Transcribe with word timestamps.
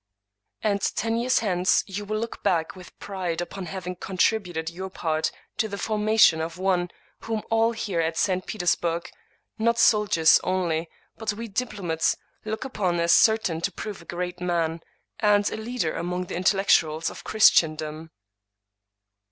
And 0.63 0.81
ten 0.81 1.15
years 1.15 1.41
hence 1.45 1.83
you 1.85 2.05
will 2.05 2.17
look 2.17 2.41
back 2.41 2.75
with 2.75 2.97
pride 2.97 3.39
upon 3.39 3.67
having 3.67 3.95
contributed 3.95 4.67
your 4.67 4.89
part 4.89 5.31
to 5.57 5.67
the 5.67 5.77
for 5.77 5.99
mation 5.99 6.39
of 6.41 6.57
one 6.57 6.89
whom 7.19 7.43
all 7.51 7.73
here 7.73 7.99
at 8.01 8.17
St. 8.17 8.47
Petersburg, 8.47 9.11
not 9.59 9.77
soldiers 9.77 10.39
only, 10.43 10.89
but 11.17 11.33
we 11.33 11.47
diplotnates, 11.47 12.15
look 12.45 12.65
upon 12.65 12.99
as 12.99 13.13
certain 13.13 13.61
to 13.61 13.71
prove 13.71 14.01
a 14.01 14.05
great 14.05 14.41
man, 14.41 14.81
and 15.19 15.47
a 15.51 15.55
leader 15.57 15.95
among 15.95 16.25
the 16.25 16.35
intellects 16.35 16.81
of 16.83 17.23
Chris 17.23 17.51
tendom." 17.51 18.09